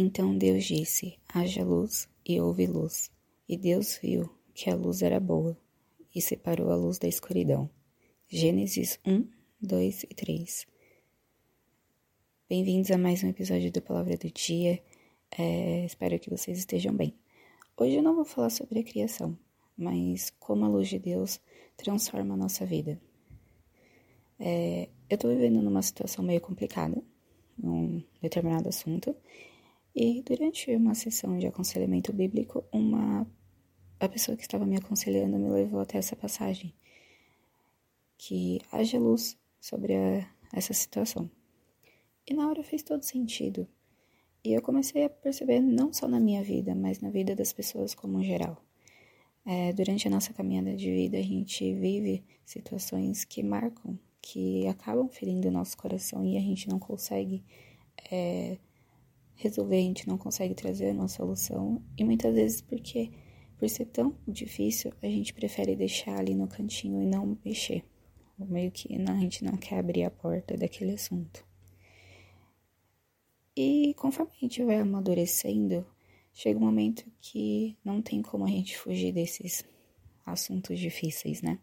Então 0.00 0.38
Deus 0.38 0.64
disse: 0.64 1.18
haja 1.28 1.64
luz, 1.64 2.08
e 2.24 2.40
houve 2.40 2.68
luz. 2.68 3.10
E 3.48 3.56
Deus 3.56 3.98
viu 4.00 4.30
que 4.54 4.70
a 4.70 4.76
luz 4.76 5.02
era 5.02 5.18
boa, 5.18 5.58
e 6.14 6.22
separou 6.22 6.70
a 6.70 6.76
luz 6.76 7.00
da 7.00 7.08
escuridão. 7.08 7.68
Gênesis 8.28 9.00
1, 9.04 9.26
2 9.60 10.04
e 10.04 10.14
3. 10.14 10.68
Bem-vindos 12.48 12.92
a 12.92 12.96
mais 12.96 13.24
um 13.24 13.28
episódio 13.28 13.72
do 13.72 13.82
Palavra 13.82 14.16
do 14.16 14.30
Dia. 14.30 14.80
É, 15.36 15.84
espero 15.84 16.16
que 16.20 16.30
vocês 16.30 16.58
estejam 16.58 16.94
bem. 16.94 17.12
Hoje 17.76 17.96
eu 17.96 18.02
não 18.02 18.14
vou 18.14 18.24
falar 18.24 18.50
sobre 18.50 18.78
a 18.78 18.84
criação, 18.84 19.36
mas 19.76 20.32
como 20.38 20.64
a 20.64 20.68
luz 20.68 20.86
de 20.86 21.00
Deus 21.00 21.40
transforma 21.76 22.34
a 22.34 22.36
nossa 22.36 22.64
vida. 22.64 23.00
É, 24.38 24.88
eu 25.10 25.18
tô 25.18 25.26
vivendo 25.28 25.60
numa 25.60 25.82
situação 25.82 26.24
meio 26.24 26.40
complicada, 26.40 27.02
num 27.58 28.00
determinado 28.22 28.68
assunto, 28.68 29.12
e 30.00 30.22
durante 30.22 30.70
uma 30.76 30.94
sessão 30.94 31.36
de 31.36 31.48
aconselhamento 31.48 32.12
bíblico, 32.12 32.64
uma 32.70 33.26
a 33.98 34.08
pessoa 34.08 34.36
que 34.36 34.42
estava 34.42 34.64
me 34.64 34.76
aconselhando 34.76 35.36
me 35.40 35.50
levou 35.50 35.80
até 35.80 35.98
essa 35.98 36.14
passagem 36.14 36.72
que 38.16 38.60
haja 38.70 38.96
luz 38.96 39.36
sobre 39.60 39.96
a, 39.96 40.24
essa 40.52 40.72
situação. 40.72 41.28
E 42.24 42.32
na 42.32 42.48
hora 42.48 42.62
fez 42.62 42.84
todo 42.84 43.02
sentido. 43.02 43.66
E 44.44 44.52
eu 44.52 44.62
comecei 44.62 45.04
a 45.04 45.10
perceber 45.10 45.58
não 45.58 45.92
só 45.92 46.06
na 46.06 46.20
minha 46.20 46.44
vida, 46.44 46.76
mas 46.76 47.00
na 47.00 47.10
vida 47.10 47.34
das 47.34 47.52
pessoas 47.52 47.92
como 47.92 48.18
um 48.18 48.22
geral. 48.22 48.64
É, 49.44 49.72
durante 49.72 50.06
a 50.06 50.10
nossa 50.12 50.32
caminhada 50.32 50.76
de 50.76 50.92
vida, 50.92 51.18
a 51.18 51.22
gente 51.22 51.74
vive 51.74 52.24
situações 52.44 53.24
que 53.24 53.42
marcam, 53.42 53.98
que 54.22 54.64
acabam 54.68 55.08
ferindo 55.08 55.48
o 55.48 55.50
nosso 55.50 55.76
coração 55.76 56.24
e 56.24 56.36
a 56.36 56.40
gente 56.40 56.68
não 56.68 56.78
consegue 56.78 57.42
é, 58.12 58.58
resolver, 59.38 59.76
a 59.76 59.80
gente 59.80 60.08
não 60.08 60.18
consegue 60.18 60.54
trazer 60.54 60.92
uma 60.92 61.08
solução. 61.08 61.80
E 61.96 62.04
muitas 62.04 62.34
vezes 62.34 62.60
porque, 62.60 63.10
por 63.56 63.68
ser 63.68 63.86
tão 63.86 64.14
difícil, 64.26 64.92
a 65.00 65.06
gente 65.06 65.32
prefere 65.32 65.76
deixar 65.76 66.18
ali 66.18 66.34
no 66.34 66.48
cantinho 66.48 67.00
e 67.02 67.06
não 67.06 67.38
mexer. 67.44 67.84
Meio 68.38 68.70
que 68.70 68.94
a 68.94 69.14
gente 69.18 69.44
não 69.44 69.56
quer 69.56 69.78
abrir 69.78 70.04
a 70.04 70.10
porta 70.10 70.56
daquele 70.56 70.92
assunto. 70.92 71.44
E 73.56 73.94
conforme 73.94 74.32
a 74.36 74.40
gente 74.40 74.62
vai 74.62 74.76
amadurecendo, 74.76 75.84
chega 76.32 76.58
um 76.58 76.62
momento 76.62 77.04
que 77.20 77.76
não 77.84 78.00
tem 78.00 78.22
como 78.22 78.44
a 78.44 78.48
gente 78.48 78.78
fugir 78.78 79.12
desses 79.12 79.64
assuntos 80.24 80.78
difíceis, 80.78 81.42
né? 81.42 81.58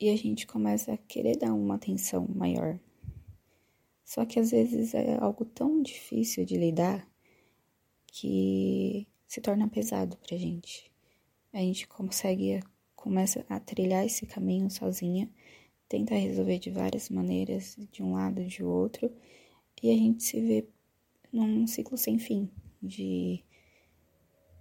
E 0.00 0.08
a 0.08 0.16
gente 0.16 0.46
começa 0.46 0.94
a 0.94 0.96
querer 0.96 1.36
dar 1.36 1.52
uma 1.52 1.74
atenção 1.74 2.26
maior 2.28 2.78
só 4.06 4.24
que 4.24 4.38
às 4.38 4.52
vezes 4.52 4.94
é 4.94 5.18
algo 5.20 5.44
tão 5.44 5.82
difícil 5.82 6.44
de 6.44 6.56
lidar 6.56 7.06
que 8.06 9.04
se 9.26 9.40
torna 9.40 9.68
pesado 9.68 10.16
pra 10.18 10.38
gente. 10.38 10.92
A 11.52 11.58
gente 11.58 11.88
consegue, 11.88 12.62
começa 12.94 13.44
a 13.48 13.58
trilhar 13.58 14.06
esse 14.06 14.24
caminho 14.24 14.70
sozinha, 14.70 15.28
tenta 15.88 16.14
resolver 16.14 16.60
de 16.60 16.70
várias 16.70 17.10
maneiras, 17.10 17.76
de 17.90 18.00
um 18.00 18.12
lado 18.14 18.44
de 18.44 18.62
outro, 18.62 19.10
e 19.82 19.90
a 19.90 19.94
gente 19.94 20.22
se 20.22 20.40
vê 20.40 20.68
num 21.32 21.66
ciclo 21.66 21.98
sem 21.98 22.16
fim 22.16 22.48
de 22.80 23.42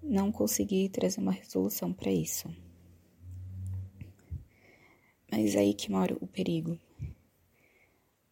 não 0.02 0.32
conseguir 0.32 0.90
trazer 0.90 1.22
uma 1.22 1.32
resolução 1.32 1.94
para 1.94 2.12
isso. 2.12 2.50
Mas 5.32 5.54
é 5.54 5.60
aí 5.60 5.74
que 5.76 5.92
mora 5.92 6.18
o 6.20 6.26
perigo 6.26 6.80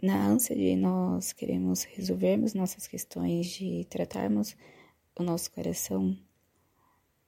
na 0.03 0.28
ânsia 0.28 0.53
de 0.53 0.75
nós 0.75 1.31
queremos 1.31 1.84
resolvermos 1.84 2.53
nossas 2.53 2.88
questões, 2.88 3.47
de 3.47 3.86
tratarmos 3.86 4.53
o 5.18 5.24
nosso 5.24 5.50
coração, 5.50 6.19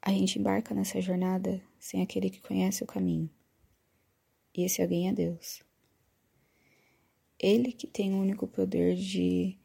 a 0.01 0.11
gente 0.11 0.37
embarca 0.37 0.75
nessa 0.75 0.99
jornada 0.99 1.63
sem 1.79 2.01
aquele 2.01 2.29
que 2.29 2.41
conhece 2.41 2.83
o 2.83 2.85
caminho. 2.85 3.29
E 4.53 4.63
esse 4.63 4.81
alguém 4.81 5.07
é 5.07 5.13
Deus. 5.13 5.63
Ele 7.39 7.71
que 7.71 7.87
tem 7.87 8.13
o 8.13 8.19
único 8.19 8.45
poder 8.45 8.97
de 8.97 9.57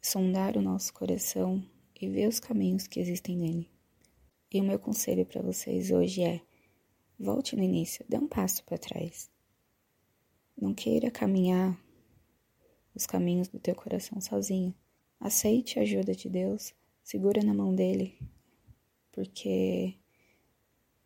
sondar 0.00 0.56
o 0.56 0.62
nosso 0.62 0.94
coração 0.94 1.60
e 2.00 2.08
ver 2.08 2.28
os 2.28 2.38
caminhos 2.38 2.86
que 2.86 3.00
existem 3.00 3.36
nele. 3.36 3.68
E 4.52 4.60
o 4.60 4.64
meu 4.64 4.78
conselho 4.78 5.26
para 5.26 5.42
vocês 5.42 5.90
hoje 5.90 6.22
é: 6.22 6.40
volte 7.18 7.56
no 7.56 7.64
início, 7.64 8.04
dê 8.08 8.16
um 8.16 8.28
passo 8.28 8.62
para 8.62 8.78
trás. 8.78 9.28
Não 10.56 10.72
queira 10.72 11.10
caminhar 11.10 11.76
os 12.96 13.06
caminhos 13.06 13.46
do 13.48 13.60
teu 13.60 13.74
coração 13.74 14.20
sozinho. 14.20 14.74
Aceite 15.20 15.78
a 15.78 15.82
ajuda 15.82 16.14
de 16.14 16.28
Deus, 16.28 16.74
segura 17.04 17.42
na 17.42 17.52
mão 17.52 17.74
dele, 17.74 18.18
porque 19.12 19.94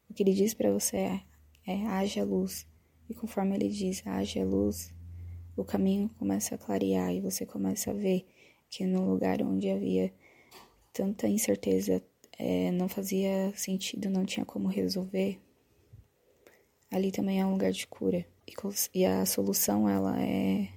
o 0.08 0.14
que 0.14 0.22
ele 0.22 0.32
diz 0.32 0.54
para 0.54 0.72
você 0.72 0.96
é, 0.96 1.22
é 1.66 1.86
haja 1.88 2.22
luz. 2.22 2.66
E 3.08 3.14
conforme 3.14 3.56
ele 3.56 3.68
diz 3.68 4.06
haja 4.06 4.44
luz, 4.44 4.94
o 5.56 5.64
caminho 5.64 6.08
começa 6.16 6.54
a 6.54 6.58
clarear 6.58 7.12
e 7.12 7.20
você 7.20 7.44
começa 7.44 7.90
a 7.90 7.94
ver 7.94 8.24
que 8.68 8.86
no 8.86 9.10
lugar 9.10 9.42
onde 9.42 9.68
havia 9.68 10.12
tanta 10.92 11.26
incerteza, 11.26 12.02
é, 12.38 12.70
não 12.70 12.88
fazia 12.88 13.52
sentido, 13.56 14.08
não 14.08 14.24
tinha 14.24 14.46
como 14.46 14.68
resolver, 14.68 15.40
ali 16.90 17.10
também 17.10 17.40
é 17.40 17.46
um 17.46 17.52
lugar 17.52 17.72
de 17.72 17.86
cura. 17.86 18.24
E 18.92 19.04
a 19.04 19.24
solução, 19.24 19.88
ela 19.88 20.20
é 20.20 20.68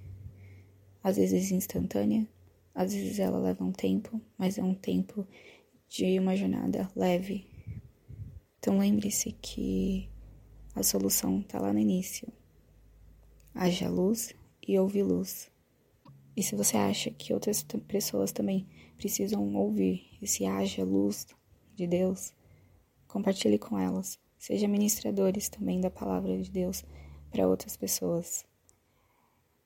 às 1.03 1.17
vezes 1.17 1.51
instantânea, 1.51 2.27
às 2.73 2.93
vezes 2.93 3.19
ela 3.19 3.37
leva 3.37 3.63
um 3.63 3.71
tempo, 3.71 4.21
mas 4.37 4.57
é 4.57 4.63
um 4.63 4.73
tempo 4.73 5.27
de 5.87 6.17
uma 6.17 6.35
jornada 6.35 6.89
leve. 6.95 7.45
Então 8.57 8.77
lembre-se 8.77 9.33
que 9.33 10.09
a 10.73 10.81
solução 10.81 11.41
está 11.41 11.59
lá 11.59 11.73
no 11.73 11.79
início. 11.79 12.27
Haja 13.53 13.89
luz 13.89 14.33
e 14.67 14.79
ouve 14.79 15.03
luz. 15.03 15.51
E 16.35 16.41
se 16.41 16.55
você 16.55 16.77
acha 16.77 17.11
que 17.11 17.33
outras 17.33 17.61
pessoas 17.87 18.31
também 18.31 18.67
precisam 18.97 19.53
ouvir 19.55 20.17
esse 20.21 20.45
haja 20.45 20.83
luz 20.83 21.27
de 21.75 21.85
Deus, 21.85 22.33
compartilhe 23.07 23.59
com 23.59 23.77
elas. 23.77 24.17
Seja 24.39 24.67
ministradores 24.67 25.47
também 25.49 25.79
da 25.79 25.91
palavra 25.91 26.41
de 26.41 26.49
Deus 26.49 26.83
para 27.29 27.47
outras 27.47 27.77
pessoas. 27.77 28.43